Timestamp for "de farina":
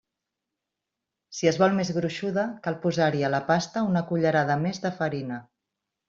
4.87-5.39